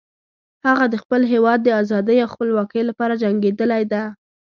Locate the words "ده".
3.91-4.01